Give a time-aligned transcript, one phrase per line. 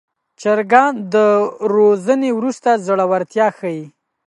[0.41, 1.15] چرګان د
[1.73, 3.83] روزنې وروسته زړورتیا ښيي.